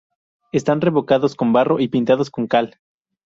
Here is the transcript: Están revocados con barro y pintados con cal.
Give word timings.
Están 0.51 0.81
revocados 0.81 1.35
con 1.35 1.53
barro 1.53 1.79
y 1.79 1.87
pintados 1.87 2.31
con 2.31 2.47
cal. 2.47 2.79